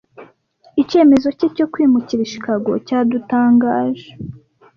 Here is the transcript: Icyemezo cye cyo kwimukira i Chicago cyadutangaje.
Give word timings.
Icyemezo 0.81 1.27
cye 1.37 1.47
cyo 1.55 1.65
kwimukira 1.71 2.21
i 2.23 2.31
Chicago 2.33 2.71
cyadutangaje. 2.87 4.09